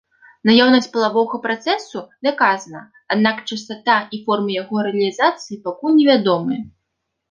[0.49, 1.99] Наяўнасць палавога працэсу
[2.29, 2.81] даказана,
[3.19, 6.61] аднак частата і формы яго рэалізацыі пакуль невядомыя.